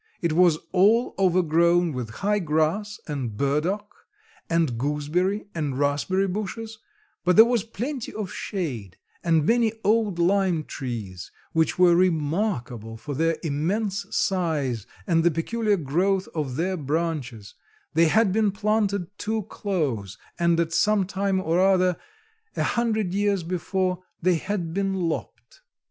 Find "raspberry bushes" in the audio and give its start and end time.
5.77-6.79